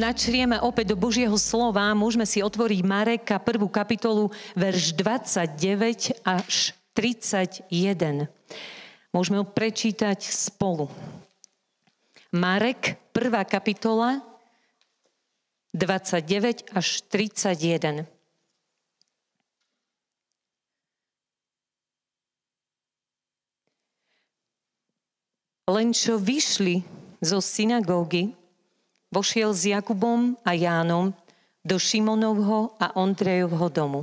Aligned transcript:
načrieme 0.00 0.56
opäť 0.64 0.96
do 0.96 0.96
Božieho 0.96 1.36
slova, 1.36 1.92
môžeme 1.92 2.24
si 2.24 2.40
otvoriť 2.40 2.80
Mareka, 2.80 3.36
prvú 3.36 3.68
kapitolu, 3.68 4.32
verš 4.56 4.96
29 4.96 6.24
až 6.24 6.72
31. 6.96 7.68
Môžeme 9.12 9.44
ho 9.44 9.46
prečítať 9.46 10.24
spolu. 10.24 10.88
Marek, 12.32 12.96
prvá 13.12 13.44
kapitola, 13.44 14.24
29 15.76 16.72
až 16.72 17.04
31. 17.12 18.08
Len 25.70 25.94
čo 25.94 26.18
vyšli 26.18 26.82
zo 27.22 27.38
synagógy, 27.38 28.34
vošiel 29.10 29.50
s 29.54 29.66
Jakubom 29.66 30.38
a 30.46 30.54
Jánom 30.54 31.12
do 31.66 31.76
Šimonovho 31.76 32.78
a 32.80 32.96
Ondrejovho 32.96 33.68
domu. 33.68 34.02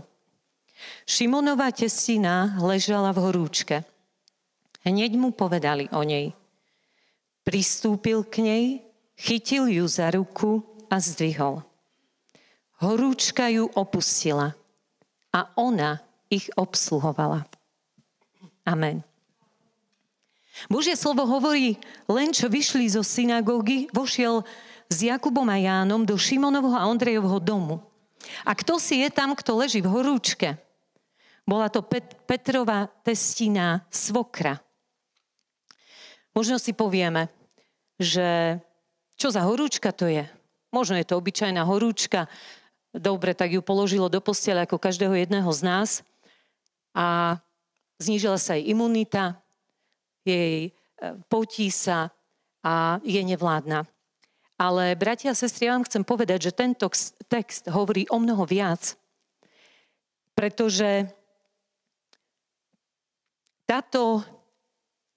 Šimonová 1.10 1.74
testina 1.74 2.54
ležala 2.62 3.10
v 3.16 3.24
horúčke. 3.24 3.78
Hneď 4.86 5.18
mu 5.18 5.34
povedali 5.34 5.90
o 5.90 6.06
nej. 6.06 6.32
Pristúpil 7.42 8.28
k 8.28 8.36
nej, 8.44 8.66
chytil 9.18 9.72
ju 9.72 9.88
za 9.90 10.14
ruku 10.14 10.62
a 10.92 11.02
zdvihol. 11.02 11.66
Horúčka 12.78 13.50
ju 13.50 13.66
opustila 13.74 14.54
a 15.34 15.40
ona 15.58 15.98
ich 16.30 16.52
obsluhovala. 16.54 17.50
Amen. 18.68 19.02
Božie 20.68 20.98
slovo 20.98 21.26
hovorí, 21.30 21.78
len 22.10 22.34
čo 22.34 22.50
vyšli 22.50 22.90
zo 22.90 23.06
synagógy, 23.06 23.90
vošiel 23.94 24.42
s 24.88 24.98
Jakubom 25.04 25.48
a 25.52 25.60
Jánom 25.60 26.08
do 26.08 26.16
Šimonovho 26.16 26.76
a 26.76 26.88
Ondrejovho 26.88 27.40
domu. 27.44 27.84
A 28.44 28.56
kto 28.56 28.80
si 28.80 29.04
je 29.04 29.10
tam, 29.12 29.36
kto 29.36 29.60
leží 29.60 29.80
v 29.84 29.92
horúčke? 29.92 30.58
Bola 31.48 31.72
to 31.72 31.80
Pet- 31.80 32.20
Petrova 32.28 32.92
testina 33.04 33.88
svokra. 33.88 34.60
Možno 36.36 36.60
si 36.60 36.76
povieme, 36.76 37.32
že 37.96 38.60
čo 39.18 39.32
za 39.34 39.42
horúčka 39.48 39.96
to 39.96 40.06
je? 40.06 40.28
Možno 40.70 41.00
je 41.00 41.08
to 41.08 41.18
obyčajná 41.18 41.64
horúčka. 41.64 42.28
Dobre, 42.92 43.34
tak 43.34 43.56
ju 43.56 43.64
položilo 43.64 44.12
do 44.12 44.20
postele 44.20 44.68
ako 44.68 44.78
každého 44.78 45.16
jedného 45.16 45.48
z 45.50 45.62
nás. 45.64 45.90
A 46.94 47.40
znížila 47.98 48.38
sa 48.38 48.54
jej 48.60 48.70
imunita, 48.70 49.40
jej 50.22 50.70
e, 50.70 50.72
potí 51.32 51.72
sa 51.74 52.14
a 52.62 53.00
je 53.02 53.22
nevládna. 53.24 53.88
Ale, 54.58 54.98
bratia 54.98 55.32
a 55.32 55.38
sestry, 55.38 55.70
ja 55.70 55.78
vám 55.78 55.86
chcem 55.86 56.02
povedať, 56.02 56.50
že 56.50 56.58
tento 56.58 56.90
text 57.30 57.70
hovorí 57.70 58.10
o 58.10 58.18
mnoho 58.18 58.42
viac, 58.42 58.98
pretože 60.34 61.06
táto 63.70 64.26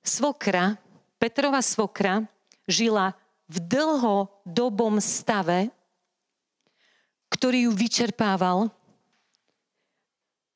svokra, 0.05 0.77
Petrova 1.17 1.65
svokra, 1.65 2.25
žila 2.69 3.17
v 3.49 3.57
dlhodobom 3.65 5.01
stave, 5.01 5.73
ktorý 7.33 7.69
ju 7.69 7.73
vyčerpával. 7.73 8.69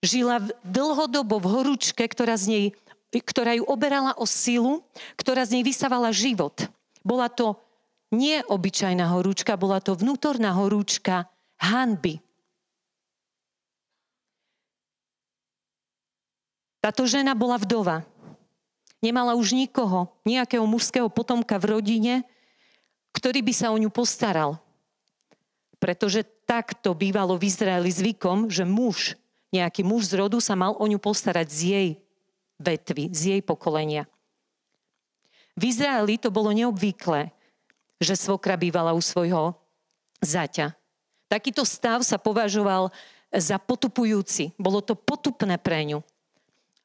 Žila 0.05 0.45
v 0.45 0.49
dlhodobo 0.61 1.41
v 1.41 1.49
horúčke, 1.49 2.05
ktorá, 2.05 2.37
z 2.37 2.45
nej, 2.53 2.67
ktorá 3.13 3.57
ju 3.57 3.65
oberala 3.65 4.13
o 4.21 4.29
silu, 4.29 4.85
ktorá 5.17 5.49
z 5.49 5.61
nej 5.61 5.65
vysávala 5.65 6.13
život. 6.13 6.69
Bola 7.01 7.33
to 7.33 7.57
nie 8.15 8.41
obyčajná 8.47 9.11
horúčka, 9.11 9.59
bola 9.59 9.83
to 9.83 9.99
vnútorná 9.99 10.55
horúčka 10.55 11.27
hanby. 11.59 12.23
Táto 16.79 17.09
žena 17.09 17.33
bola 17.33 17.57
vdova. 17.59 18.05
Nemala 19.01 19.37
už 19.37 19.57
nikoho, 19.57 20.13
nejakého 20.25 20.65
mužského 20.65 21.09
potomka 21.09 21.57
v 21.61 21.77
rodine, 21.77 22.15
ktorý 23.17 23.41
by 23.45 23.53
sa 23.57 23.73
o 23.73 23.77
ňu 23.77 23.89
postaral. 23.93 24.61
Pretože 25.77 26.25
takto 26.49 26.97
bývalo 26.97 27.37
v 27.37 27.49
Izraeli 27.49 27.93
zvykom, 27.93 28.49
že 28.49 28.65
muž, 28.65 29.17
nejaký 29.53 29.85
muž 29.85 30.09
z 30.09 30.25
rodu 30.25 30.41
sa 30.41 30.57
mal 30.57 30.77
o 30.77 30.85
ňu 30.85 30.97
postarať 30.97 31.49
z 31.53 31.61
jej 31.69 31.89
vetvy, 32.61 33.13
z 33.13 33.21
jej 33.37 33.41
pokolenia. 33.45 34.09
V 35.55 35.69
Izraeli 35.69 36.17
to 36.17 36.33
bolo 36.33 36.51
neobvyklé 36.51 37.34
že 38.05 38.21
svokra 38.21 38.55
bývala 38.61 38.93
u 38.93 39.01
svojho 39.01 39.57
zaťa. 40.21 40.77
Takýto 41.33 41.65
stav 41.65 42.05
sa 42.05 42.21
považoval 42.21 42.93
za 43.35 43.59
potupujúci. 43.59 44.55
Bolo 44.55 44.79
to 44.85 44.95
potupné 44.95 45.59
pre 45.59 45.83
ňu. 45.89 46.05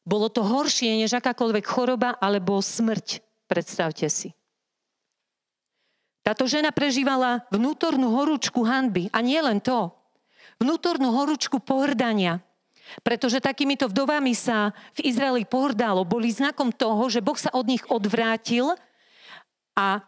Bolo 0.08 0.31
to 0.31 0.41
horšie 0.41 0.97
než 0.97 1.13
akákoľvek 1.13 1.66
choroba 1.69 2.18
alebo 2.18 2.58
smrť. 2.58 3.22
Predstavte 3.46 4.09
si. 4.09 4.34
Táto 6.25 6.46
žena 6.50 6.74
prežívala 6.74 7.46
vnútornú 7.53 8.13
horúčku 8.13 8.66
hanby. 8.66 9.09
A 9.13 9.22
nie 9.22 9.38
len 9.38 9.62
to. 9.62 9.94
Vnútornú 10.58 11.13
horúčku 11.13 11.62
pohrdania. 11.62 12.41
Pretože 13.06 13.38
takýmito 13.38 13.85
vdovami 13.85 14.34
sa 14.34 14.74
v 14.97 15.13
Izraeli 15.13 15.46
pohrdalo. 15.46 16.02
Boli 16.06 16.34
znakom 16.34 16.74
toho, 16.74 17.06
že 17.09 17.22
Boh 17.22 17.38
sa 17.38 17.53
od 17.53 17.69
nich 17.69 17.85
odvrátil 17.85 18.74
a 19.78 20.02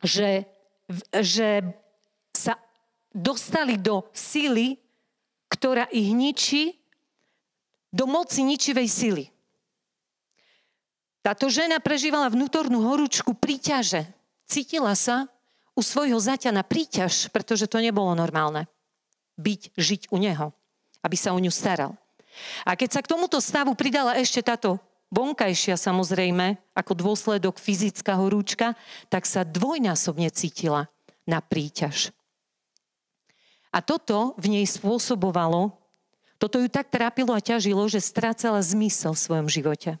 že, 0.00 0.48
že 1.12 1.64
sa 2.32 2.56
dostali 3.12 3.76
do 3.76 4.06
síly, 4.14 4.78
ktorá 5.50 5.90
ich 5.90 6.10
ničí, 6.14 6.78
do 7.90 8.06
moci 8.06 8.46
ničivej 8.46 8.88
sily. 8.88 9.24
Táto 11.20 11.52
žena 11.52 11.82
prežívala 11.82 12.32
vnútornú 12.32 12.80
horúčku 12.86 13.36
príťaže. 13.36 14.08
Cítila 14.48 14.96
sa 14.96 15.28
u 15.76 15.82
svojho 15.84 16.16
zaťa 16.16 16.48
na 16.54 16.64
príťaž, 16.64 17.28
pretože 17.28 17.68
to 17.68 17.82
nebolo 17.82 18.16
normálne. 18.16 18.64
Byť, 19.36 19.76
žiť 19.76 20.02
u 20.14 20.16
neho, 20.16 20.54
aby 21.04 21.16
sa 21.18 21.36
o 21.36 21.38
ňu 21.42 21.52
staral. 21.52 21.92
A 22.64 22.72
keď 22.78 22.88
sa 22.96 23.00
k 23.04 23.10
tomuto 23.10 23.36
stavu 23.42 23.76
pridala 23.76 24.16
ešte 24.16 24.40
táto 24.40 24.80
vonkajšia 25.10 25.74
samozrejme, 25.76 26.58
ako 26.74 26.92
dôsledok 26.94 27.58
fyzická 27.58 28.16
horúčka, 28.16 28.78
tak 29.10 29.26
sa 29.26 29.42
dvojnásobne 29.46 30.30
cítila 30.30 30.88
na 31.26 31.42
príťaž. 31.42 32.14
A 33.70 33.78
toto 33.82 34.34
v 34.34 34.58
nej 34.58 34.66
spôsobovalo, 34.66 35.78
toto 36.40 36.58
ju 36.58 36.66
tak 36.66 36.90
trápilo 36.90 37.36
a 37.36 37.44
ťažilo, 37.44 37.86
že 37.86 38.02
strácala 38.02 38.58
zmysel 38.64 39.14
v 39.14 39.22
svojom 39.22 39.48
živote. 39.50 40.00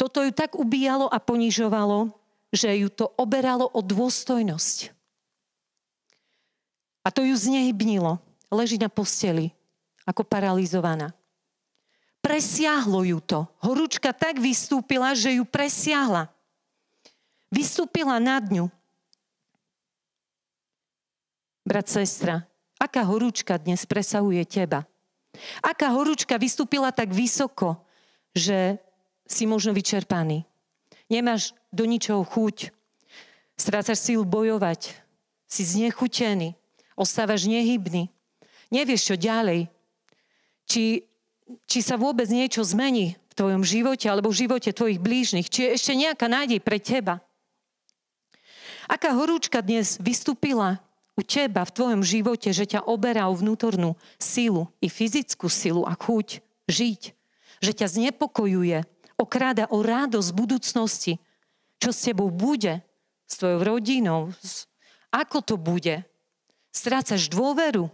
Toto 0.00 0.24
ju 0.24 0.32
tak 0.32 0.56
ubíjalo 0.56 1.06
a 1.06 1.20
ponižovalo, 1.22 2.10
že 2.50 2.72
ju 2.80 2.88
to 2.88 3.12
oberalo 3.20 3.68
o 3.70 3.80
dôstojnosť. 3.84 4.96
A 7.06 7.08
to 7.14 7.22
ju 7.22 7.36
znehybnilo. 7.38 8.18
Leží 8.50 8.78
na 8.78 8.90
posteli, 8.90 9.54
ako 10.06 10.26
paralizovaná. 10.26 11.14
Presiahlo 12.26 13.06
ju 13.06 13.22
to. 13.22 13.46
Horúčka 13.62 14.10
tak 14.10 14.42
vystúpila, 14.42 15.14
že 15.14 15.38
ju 15.38 15.46
presiahla. 15.46 16.26
Vystúpila 17.54 18.18
nad 18.18 18.42
ňu. 18.50 18.66
Brat, 21.62 21.86
sestra, 21.86 22.42
aká 22.82 23.06
horúčka 23.06 23.54
dnes 23.54 23.86
presahuje 23.86 24.42
teba? 24.42 24.82
Aká 25.62 25.94
horúčka 25.94 26.34
vystúpila 26.34 26.90
tak 26.90 27.14
vysoko, 27.14 27.78
že 28.34 28.82
si 29.22 29.46
možno 29.46 29.70
vyčerpaný? 29.70 30.42
Nemáš 31.06 31.54
do 31.70 31.86
ničoho 31.86 32.26
chuť. 32.26 32.74
Strácaš 33.54 34.02
sílu 34.02 34.26
bojovať. 34.26 34.98
Si 35.46 35.62
znechutený. 35.62 36.58
Ostávaš 36.98 37.46
nehybný. 37.46 38.10
Nevieš, 38.74 39.14
čo 39.14 39.14
ďalej. 39.14 39.70
Či 40.66 41.06
či 41.66 41.78
sa 41.82 41.94
vôbec 41.94 42.26
niečo 42.26 42.66
zmení 42.66 43.14
v 43.30 43.34
tvojom 43.38 43.62
živote 43.62 44.06
alebo 44.10 44.30
v 44.34 44.46
živote 44.46 44.74
tvojich 44.74 44.98
blížnych. 44.98 45.46
Či 45.46 45.66
je 45.66 45.74
ešte 45.78 45.92
nejaká 45.94 46.26
nádej 46.26 46.58
pre 46.58 46.82
teba. 46.82 47.22
Aká 48.86 49.14
horúčka 49.14 49.62
dnes 49.62 49.98
vystúpila 49.98 50.78
u 51.18 51.22
teba 51.22 51.66
v 51.66 51.74
tvojom 51.74 52.02
živote, 52.06 52.54
že 52.54 52.70
ťa 52.70 52.86
oberá 52.86 53.26
o 53.26 53.34
vnútornú 53.34 53.98
silu 54.20 54.70
i 54.78 54.86
fyzickú 54.86 55.50
silu 55.50 55.82
a 55.82 55.98
chuť 55.98 56.44
žiť. 56.70 57.02
Že 57.62 57.72
ťa 57.72 57.86
znepokojuje, 57.88 58.84
okráda 59.16 59.66
o 59.72 59.80
radosť 59.80 60.30
budúcnosti. 60.36 61.18
Čo 61.80 61.90
s 61.90 62.04
tebou 62.04 62.28
bude, 62.28 62.84
s 63.26 63.34
tvojou 63.42 63.60
rodinou, 63.64 64.20
ako 65.10 65.38
to 65.42 65.54
bude. 65.58 66.04
Strácaš 66.70 67.32
dôveru 67.32 67.88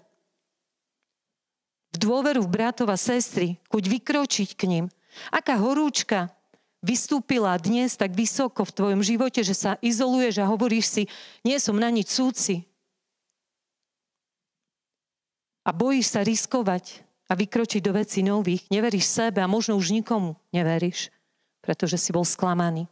v 1.92 1.96
dôveru 2.00 2.40
v 2.44 2.52
bratov 2.52 2.88
a 2.88 2.96
sestry, 2.96 3.60
chuť 3.68 3.84
vykročiť 3.84 4.50
k 4.56 4.62
ním. 4.64 4.84
Aká 5.28 5.60
horúčka 5.60 6.32
vystúpila 6.80 7.54
dnes 7.60 7.94
tak 7.94 8.16
vysoko 8.16 8.64
v 8.64 8.74
tvojom 8.74 9.00
živote, 9.04 9.44
že 9.44 9.52
sa 9.52 9.76
izoluješ 9.84 10.40
a 10.42 10.48
hovoríš 10.48 10.86
si, 10.88 11.02
nie 11.44 11.60
som 11.60 11.76
na 11.76 11.92
nič 11.92 12.08
súci. 12.10 12.64
A 15.62 15.70
bojíš 15.70 16.16
sa 16.16 16.26
riskovať 16.26 17.06
a 17.30 17.38
vykročiť 17.38 17.80
do 17.84 17.94
veci 17.94 18.20
nových. 18.26 18.66
Neveríš 18.66 19.06
sebe 19.06 19.38
a 19.44 19.48
možno 19.48 19.78
už 19.78 19.94
nikomu 19.94 20.34
neveríš, 20.50 21.14
pretože 21.62 22.00
si 22.00 22.10
bol 22.10 22.26
sklamaný. 22.26 22.90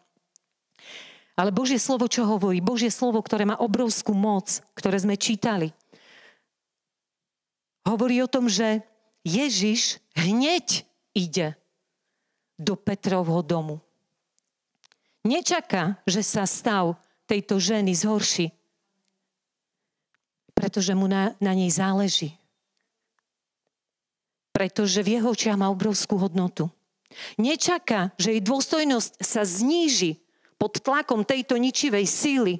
Ale 1.34 1.50
Božie 1.50 1.80
slovo 1.80 2.04
čo 2.06 2.28
hovorí? 2.28 2.60
Božie 2.60 2.92
slovo, 2.92 3.18
ktoré 3.24 3.48
má 3.48 3.56
obrovskú 3.58 4.12
moc, 4.12 4.60
ktoré 4.76 5.00
sme 5.00 5.16
čítali. 5.16 5.72
Hovorí 7.88 8.20
o 8.20 8.28
tom, 8.28 8.46
že 8.46 8.84
Ježiš 9.24 10.00
hneď 10.16 10.88
ide 11.12 11.56
do 12.60 12.76
Petrovho 12.76 13.40
domu. 13.40 13.80
Nečaká, 15.24 16.00
že 16.08 16.24
sa 16.24 16.48
stav 16.48 16.96
tejto 17.28 17.60
ženy 17.60 17.92
zhorší, 17.92 18.52
pretože 20.56 20.92
mu 20.96 21.08
na, 21.08 21.36
na 21.40 21.52
nej 21.56 21.68
záleží. 21.72 22.36
Pretože 24.52 25.00
v 25.00 25.20
jeho 25.20 25.32
očiach 25.32 25.56
má 25.56 25.72
obrovskú 25.72 26.20
hodnotu. 26.20 26.68
Nečaká, 27.40 28.12
že 28.20 28.36
jej 28.36 28.42
dôstojnosť 28.44 29.24
sa 29.24 29.42
zníži 29.44 30.20
pod 30.60 30.84
tlakom 30.84 31.24
tejto 31.24 31.56
ničivej 31.56 32.04
síly. 32.04 32.54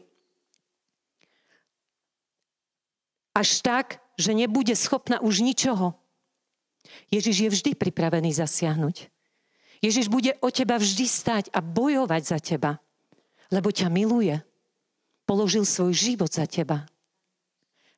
Až 3.36 3.60
tak, 3.60 4.00
že 4.16 4.32
nebude 4.32 4.72
schopná 4.72 5.20
už 5.20 5.44
ničoho. 5.44 5.99
Ježiš 7.10 7.36
je 7.46 7.48
vždy 7.50 7.70
pripravený 7.74 8.30
zasiahnuť. 8.34 9.10
Ježiš 9.80 10.12
bude 10.12 10.36
o 10.44 10.48
teba 10.52 10.76
vždy 10.76 11.06
stať 11.08 11.44
a 11.56 11.64
bojovať 11.64 12.22
za 12.22 12.38
teba, 12.38 12.76
lebo 13.48 13.72
ťa 13.72 13.88
miluje. 13.88 14.36
Položil 15.24 15.64
svoj 15.64 15.94
život 15.94 16.28
za 16.28 16.44
teba. 16.44 16.84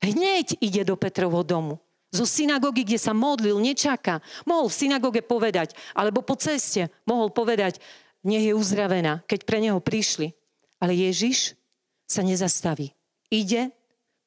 Hneď 0.02 0.58
ide 0.62 0.82
do 0.86 0.94
Petrovho 0.98 1.42
domu. 1.42 1.80
Zo 2.12 2.28
synagógy, 2.28 2.84
kde 2.84 3.00
sa 3.00 3.16
modlil, 3.16 3.56
nečaká. 3.56 4.20
Mohol 4.44 4.68
v 4.68 4.78
synagóge 4.84 5.20
povedať, 5.24 5.72
alebo 5.96 6.20
po 6.20 6.36
ceste 6.36 6.92
mohol 7.08 7.32
povedať, 7.32 7.80
nech 8.20 8.44
je 8.44 8.52
uzdravená, 8.52 9.24
keď 9.24 9.40
pre 9.48 9.58
neho 9.64 9.80
prišli. 9.80 10.36
Ale 10.76 10.92
Ježiš 10.92 11.56
sa 12.04 12.20
nezastaví. 12.20 12.92
Ide 13.32 13.72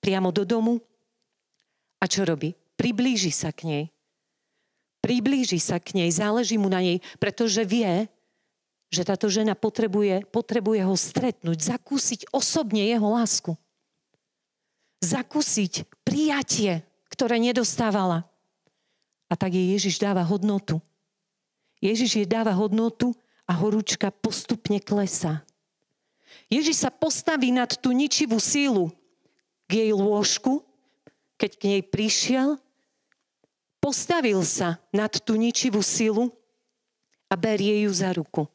priamo 0.02 0.34
do 0.34 0.42
domu 0.44 0.82
a 2.02 2.10
čo 2.10 2.26
robí? 2.26 2.58
Priblíži 2.74 3.30
sa 3.30 3.54
k 3.54 3.70
nej 3.70 3.86
priblíži 5.06 5.62
sa 5.62 5.78
k 5.78 6.02
nej, 6.02 6.10
záleží 6.10 6.58
mu 6.58 6.66
na 6.66 6.82
nej, 6.82 6.98
pretože 7.22 7.62
vie, 7.62 8.10
že 8.90 9.06
táto 9.06 9.30
žena 9.30 9.54
potrebuje, 9.54 10.26
potrebuje 10.34 10.82
ho 10.82 10.98
stretnúť, 10.98 11.62
zakúsiť 11.62 12.34
osobne 12.34 12.82
jeho 12.82 13.06
lásku. 13.06 13.54
Zakúsiť 15.06 15.86
prijatie, 16.02 16.82
ktoré 17.14 17.38
nedostávala. 17.38 18.26
A 19.30 19.38
tak 19.38 19.54
jej 19.54 19.78
Ježiš 19.78 20.02
dáva 20.02 20.26
hodnotu. 20.26 20.82
Ježiš 21.86 22.18
jej 22.18 22.26
dáva 22.26 22.58
hodnotu 22.58 23.14
a 23.46 23.54
horúčka 23.54 24.10
postupne 24.10 24.82
klesá. 24.82 25.46
Ježiš 26.50 26.82
sa 26.82 26.90
postaví 26.90 27.54
nad 27.54 27.70
tú 27.78 27.94
ničivú 27.94 28.42
sílu 28.42 28.90
k 29.70 29.86
jej 29.86 29.92
lôžku, 29.94 30.66
keď 31.38 31.52
k 31.62 31.64
nej 31.78 31.82
prišiel 31.86 32.58
postavil 33.86 34.42
sa 34.42 34.82
nad 34.90 35.14
tú 35.14 35.38
ničivú 35.38 35.86
silu 35.86 36.34
a 37.30 37.38
berie 37.38 37.86
ju 37.86 37.94
za 37.94 38.10
ruku. 38.18 38.50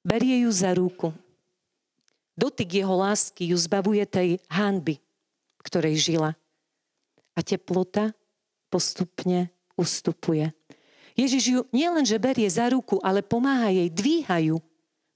Berie 0.00 0.48
ju 0.48 0.50
za 0.56 0.72
ruku. 0.72 1.12
Dotyk 2.32 2.80
jeho 2.80 2.96
lásky 2.96 3.52
ju 3.52 3.56
zbavuje 3.60 4.00
tej 4.08 4.40
hanby, 4.48 4.96
ktorej 5.60 6.00
žila. 6.00 6.32
A 7.36 7.44
teplota 7.44 8.16
postupne 8.72 9.52
ustupuje. 9.76 10.48
Ježiš 11.20 11.44
ju 11.52 11.60
nielenže 11.68 12.16
berie 12.16 12.48
za 12.48 12.72
ruku, 12.72 12.96
ale 13.04 13.20
pomáha 13.20 13.68
jej, 13.68 13.92
dvíhajú, 13.92 14.56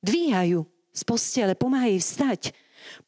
dvíhajú 0.04 0.68
z 0.92 1.02
postele, 1.08 1.56
pomáha 1.56 1.88
jej 1.88 2.02
vstať. 2.04 2.42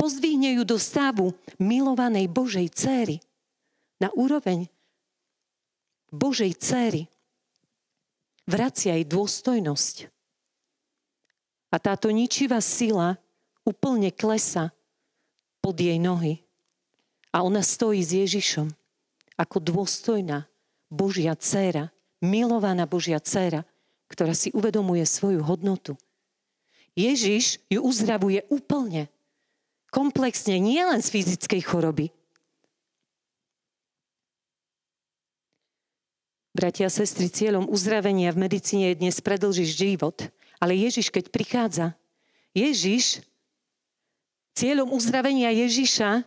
Pozdvihne 0.01 0.57
ju 0.57 0.63
do 0.65 0.81
stavu 0.81 1.37
milovanej 1.61 2.25
Božej 2.33 2.73
céry 2.73 3.21
na 4.05 4.13
úroveň 4.13 4.69
Božej 6.13 6.53
céry. 6.61 7.09
Vracia 8.45 8.93
jej 9.01 9.09
dôstojnosť. 9.09 10.13
A 11.73 11.77
táto 11.81 12.13
ničivá 12.13 12.61
sila 12.61 13.17
úplne 13.65 14.13
klesa 14.13 14.77
pod 15.65 15.81
jej 15.81 15.97
nohy. 15.97 16.45
A 17.33 17.41
ona 17.41 17.65
stojí 17.65 18.05
s 18.05 18.13
Ježišom 18.13 18.69
ako 19.41 19.59
dôstojná 19.59 20.47
Božia 20.93 21.33
dcéra, 21.35 21.91
milovaná 22.21 22.85
Božia 22.85 23.19
dcéra, 23.19 23.65
ktorá 24.07 24.37
si 24.37 24.53
uvedomuje 24.55 25.03
svoju 25.03 25.43
hodnotu. 25.43 25.97
Ježiš 26.95 27.59
ju 27.67 27.83
uzdravuje 27.83 28.47
úplne, 28.53 29.11
komplexne, 29.91 30.63
nielen 30.63 31.03
z 31.03 31.11
fyzickej 31.11 31.63
choroby, 31.67 32.15
Bratia 36.55 36.87
a 36.87 36.95
sestry, 36.95 37.27
cieľom 37.27 37.67
uzdravenia 37.67 38.31
v 38.31 38.47
medicíne 38.47 38.95
je 38.95 39.03
dnes 39.03 39.19
predlžiť 39.19 39.69
život. 39.75 40.31
Ale 40.63 40.79
Ježiš, 40.79 41.11
keď 41.11 41.35
prichádza, 41.35 41.99
Ježiš, 42.55 43.27
cieľom 44.55 44.95
uzdravenia 44.95 45.51
Ježiša 45.51 46.23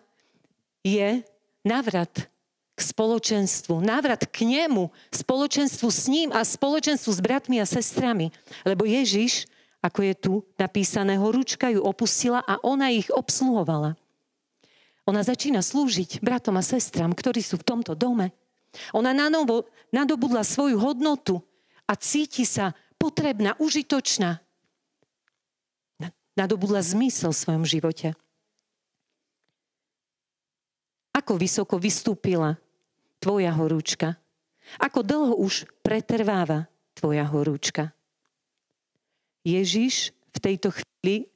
je 0.84 1.24
návrat 1.64 2.28
k 2.76 2.80
spoločenstvu, 2.84 3.80
návrat 3.80 4.28
k 4.28 4.44
nemu, 4.44 4.92
spoločenstvu 5.16 5.88
s 5.88 6.12
ním 6.12 6.30
a 6.36 6.44
spoločenstvu 6.44 7.08
s 7.08 7.24
bratmi 7.24 7.64
a 7.64 7.66
sestrami. 7.66 8.36
Lebo 8.68 8.84
Ježiš, 8.84 9.48
ako 9.80 10.12
je 10.12 10.14
tu 10.14 10.34
napísané, 10.60 11.16
horúčka 11.16 11.72
ju 11.72 11.80
opustila 11.80 12.44
a 12.44 12.60
ona 12.68 12.92
ich 12.92 13.08
obsluhovala. 13.16 13.96
Ona 15.08 15.24
začína 15.24 15.64
slúžiť 15.64 16.20
bratom 16.20 16.60
a 16.60 16.64
sestram, 16.68 17.16
ktorí 17.16 17.40
sú 17.40 17.56
v 17.64 17.68
tomto 17.72 17.96
dome. 17.96 18.36
Ona 18.94 19.14
nanovo 19.14 19.68
nadobudla 19.92 20.44
svoju 20.44 20.78
hodnotu 20.80 21.42
a 21.88 21.94
cíti 21.96 22.44
sa 22.44 22.76
potrebná, 23.00 23.56
užitočná. 23.62 24.42
Nadobudla 26.38 26.86
zmysel 26.86 27.34
v 27.34 27.42
svojom 27.42 27.66
živote. 27.66 28.14
Ako 31.18 31.34
vysoko 31.34 31.82
vystúpila 31.82 32.62
tvoja 33.18 33.50
horúčka? 33.58 34.22
Ako 34.78 35.02
dlho 35.02 35.34
už 35.42 35.66
pretrváva 35.82 36.70
tvoja 36.94 37.26
horúčka? 37.26 37.90
Ježiš 39.42 40.14
v 40.36 40.38
tejto 40.38 40.70
chvíli 40.76 41.32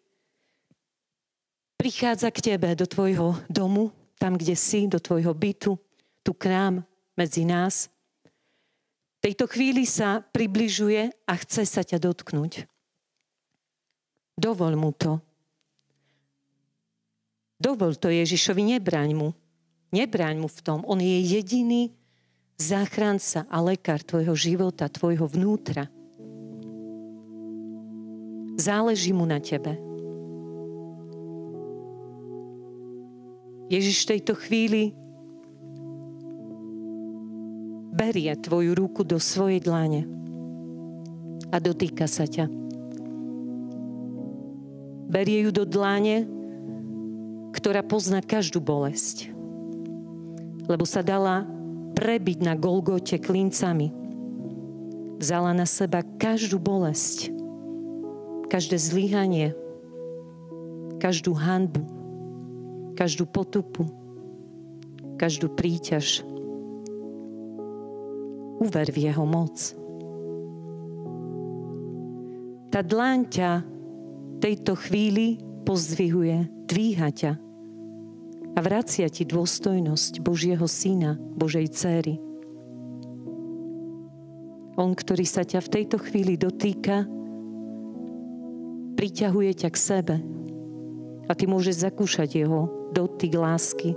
prichádza 1.81 2.29
k 2.29 2.53
tebe 2.53 2.77
do 2.77 2.85
tvojho 2.85 3.41
domu, 3.49 3.89
tam, 4.21 4.37
kde 4.37 4.53
si, 4.53 4.85
do 4.85 5.01
tvojho 5.01 5.33
bytu, 5.33 5.73
tu 6.21 6.31
k 6.37 6.53
nám, 6.53 6.85
medzi 7.15 7.43
nás. 7.43 7.91
V 9.21 9.29
tejto 9.29 9.45
chvíli 9.45 9.85
sa 9.85 10.21
približuje 10.21 11.13
a 11.29 11.33
chce 11.37 11.63
sa 11.67 11.85
ťa 11.85 12.01
dotknúť. 12.01 12.65
Dovol 14.33 14.73
mu 14.73 14.89
to. 14.95 15.21
Dovol 17.61 17.93
to 18.01 18.09
Ježišovi, 18.09 18.73
nebráň 18.73 19.13
mu. 19.13 19.29
Nebráň 19.93 20.41
mu 20.41 20.49
v 20.49 20.59
tom. 20.65 20.81
On 20.89 20.97
je 20.97 21.21
jediný 21.21 21.93
záchranca 22.57 23.45
a 23.45 23.61
lekár 23.61 24.01
tvojho 24.01 24.33
života, 24.33 24.89
tvojho 24.89 25.29
vnútra. 25.29 25.85
Záleží 28.57 29.13
mu 29.13 29.29
na 29.29 29.37
tebe. 29.37 29.77
Ježiš 33.69 34.03
v 34.03 34.09
tejto 34.17 34.33
chvíli 34.35 34.97
berie 38.01 38.33
tvoju 38.33 38.73
ruku 38.73 39.05
do 39.05 39.21
svojej 39.21 39.61
dlane 39.61 40.09
a 41.53 41.61
dotýka 41.61 42.09
sa 42.09 42.25
ťa. 42.25 42.49
Berie 45.05 45.45
ju 45.45 45.53
do 45.53 45.69
dlane, 45.69 46.25
ktorá 47.53 47.85
pozná 47.85 48.25
každú 48.25 48.57
bolesť. 48.57 49.29
Lebo 50.65 50.81
sa 50.81 51.05
dala 51.05 51.45
prebiť 51.93 52.41
na 52.41 52.57
Golgote 52.57 53.21
klincami. 53.21 53.93
Vzala 55.21 55.53
na 55.53 55.69
seba 55.69 56.01
každú 56.01 56.57
bolesť, 56.57 57.29
každé 58.49 58.81
zlyhanie, 58.81 59.53
každú 60.97 61.37
hanbu, 61.37 61.85
každú 62.97 63.29
potupu, 63.29 63.85
každú 65.21 65.53
príťaž, 65.53 66.25
Uver 68.61 68.93
v 68.93 69.09
jeho 69.09 69.25
moc. 69.25 69.57
Tá 72.69 72.85
dláň 72.85 73.19
ťa 73.27 73.51
tejto 74.37 74.77
chvíli 74.77 75.41
pozdvihuje, 75.65 76.69
dvíha 76.69 77.09
ťa 77.09 77.33
a 78.51 78.59
vracia 78.59 79.07
ti 79.07 79.23
dôstojnosť 79.23 80.21
Božieho 80.21 80.67
syna, 80.67 81.17
Božej 81.17 81.67
céry. 81.71 82.15
On, 84.79 84.91
ktorý 84.95 85.25
sa 85.27 85.43
ťa 85.43 85.59
v 85.61 85.71
tejto 85.81 85.97
chvíli 85.99 86.39
dotýka, 86.39 87.05
priťahuje 88.95 89.51
ťa 89.65 89.69
k 89.71 89.77
sebe 89.77 90.15
a 91.27 91.31
ty 91.33 91.47
môžeš 91.47 91.87
zakúšať 91.87 92.43
jeho 92.43 92.91
dotyk 92.91 93.33
lásky, 93.35 93.95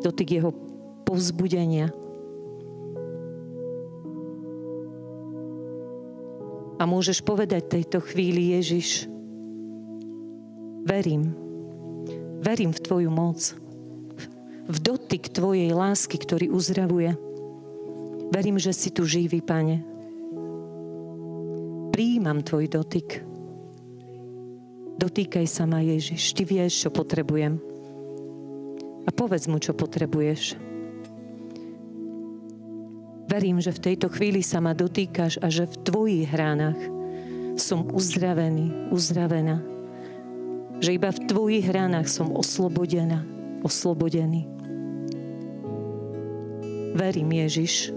dotyk 0.00 0.40
jeho 0.40 0.50
povzbudenia. 1.04 1.92
A 6.84 6.88
môžeš 6.88 7.24
povedať 7.24 7.80
tejto 7.80 8.04
chvíli, 8.04 8.52
Ježiš, 8.60 9.08
verím, 10.84 11.32
verím 12.44 12.76
v 12.76 12.82
Tvoju 12.84 13.08
moc, 13.08 13.40
v 14.68 14.76
dotyk 14.84 15.32
Tvojej 15.32 15.72
lásky, 15.72 16.20
ktorý 16.20 16.52
uzdravuje. 16.52 17.16
Verím, 18.28 18.60
že 18.60 18.76
si 18.76 18.92
tu 18.92 19.08
živý, 19.08 19.40
Pane. 19.40 19.80
Príjmam 21.88 22.44
Tvoj 22.44 22.68
dotyk. 22.68 23.24
Dotýkaj 25.00 25.48
sa 25.48 25.64
ma, 25.64 25.80
Ježiš. 25.80 26.36
Ty 26.36 26.44
vieš, 26.44 26.84
čo 26.84 26.92
potrebujem. 26.92 27.64
A 29.04 29.10
povedz 29.16 29.48
mu, 29.48 29.56
čo 29.56 29.72
potrebuješ. 29.72 30.73
Verím, 33.24 33.56
že 33.60 33.72
v 33.72 33.82
tejto 33.92 34.12
chvíli 34.12 34.44
sa 34.44 34.60
ma 34.60 34.76
dotýkaš 34.76 35.40
a 35.40 35.48
že 35.48 35.64
v 35.64 35.76
tvojich 35.80 36.30
ránach 36.32 36.76
som 37.56 37.88
uzdravený, 37.88 38.92
uzdravená. 38.92 39.64
Že 40.84 40.90
iba 41.00 41.08
v 41.08 41.20
tvojich 41.24 41.66
ránach 41.70 42.10
som 42.10 42.34
oslobodená, 42.34 43.24
oslobodený. 43.64 44.44
Verím, 46.94 47.30
Ježiš, 47.32 47.90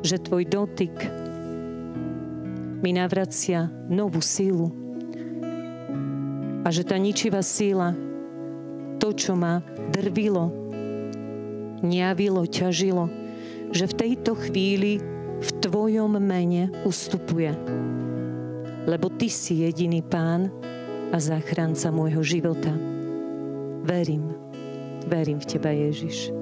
že 0.00 0.16
tvoj 0.16 0.48
dotyk 0.48 0.96
mi 2.80 2.96
navracia 2.96 3.68
novú 3.92 4.24
sílu 4.24 4.72
a 6.64 6.68
že 6.72 6.82
tá 6.82 6.96
ničivá 6.96 7.44
síla, 7.44 7.92
to, 8.96 9.12
čo 9.12 9.36
ma 9.36 9.60
drvilo, 9.92 10.59
ňavilo, 11.82 12.44
ťažilo, 12.46 13.08
že 13.70 13.84
v 13.86 13.94
tejto 13.96 14.36
chvíli 14.36 15.00
v 15.40 15.50
Tvojom 15.64 16.20
mene 16.20 16.68
ustupuje. 16.84 17.54
Lebo 18.84 19.08
Ty 19.08 19.28
si 19.28 19.64
jediný 19.64 20.04
Pán 20.04 20.52
a 21.10 21.16
záchranca 21.16 21.88
môjho 21.88 22.20
života. 22.22 22.72
Verím, 23.84 24.30
verím 25.08 25.40
v 25.40 25.48
Teba, 25.48 25.72
Ježiš. 25.72 26.34